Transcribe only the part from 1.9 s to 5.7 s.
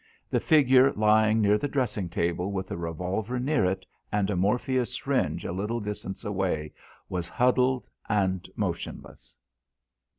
table with a revolver near it, and a morphia syringe a